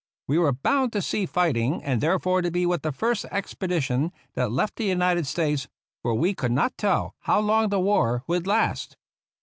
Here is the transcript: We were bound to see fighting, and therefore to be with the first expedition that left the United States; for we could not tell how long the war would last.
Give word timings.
We 0.27 0.39
were 0.39 0.51
bound 0.51 0.91
to 0.93 1.01
see 1.03 1.27
fighting, 1.27 1.83
and 1.83 2.01
therefore 2.01 2.41
to 2.41 2.49
be 2.49 2.65
with 2.65 2.81
the 2.81 2.91
first 2.91 3.23
expedition 3.25 4.11
that 4.33 4.51
left 4.51 4.77
the 4.77 4.85
United 4.85 5.27
States; 5.27 5.67
for 6.01 6.15
we 6.15 6.33
could 6.33 6.51
not 6.51 6.75
tell 6.75 7.13
how 7.19 7.39
long 7.39 7.69
the 7.69 7.79
war 7.79 8.23
would 8.25 8.47
last. 8.47 8.97